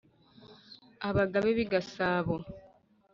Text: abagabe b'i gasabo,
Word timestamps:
abagabe 1.09 1.49
b'i 1.57 1.65
gasabo, 1.71 2.35